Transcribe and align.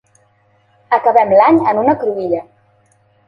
Acabem 0.97 1.35
l’any 1.41 1.59
en 1.73 1.81
una 1.83 1.97
cruïlla. 2.05 2.41